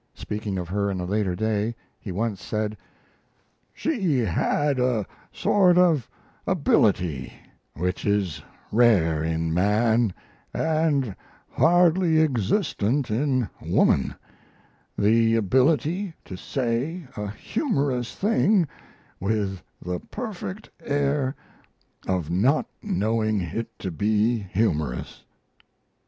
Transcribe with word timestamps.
Speaking 0.15 0.57
of 0.57 0.67
her 0.69 0.89
in 0.89 0.99
a 0.99 1.05
later 1.05 1.35
day, 1.35 1.75
he 1.99 2.11
once 2.11 2.41
said: 2.43 2.75
"She 3.71 4.17
had 4.17 4.79
a 4.79 5.05
sort 5.31 5.77
of 5.77 6.09
ability 6.47 7.31
which 7.75 8.03
is 8.03 8.41
rare 8.71 9.23
in 9.23 9.53
man 9.53 10.11
and 10.55 11.15
hardly 11.51 12.19
existent 12.19 13.11
in 13.11 13.47
woman 13.61 14.15
the 14.97 15.35
ability 15.35 16.15
to 16.25 16.35
say 16.35 17.05
a 17.15 17.27
humorous 17.29 18.15
thing 18.15 18.67
with 19.19 19.61
the 19.79 19.99
perfect 19.99 20.71
air 20.83 21.35
of 22.07 22.27
not 22.31 22.65
knowing 22.81 23.39
it 23.41 23.77
to 23.77 23.91
be 23.91 24.39
humorous." 24.51 25.23